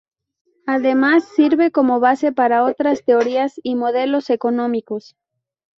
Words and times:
Además, 0.65 1.25
sirve 1.27 1.69
como 1.69 1.99
base 1.99 2.31
para 2.31 2.63
otras 2.63 3.03
teorías 3.05 3.53
y 3.61 3.75
modelos 3.75 4.31
económicos. 4.31 5.15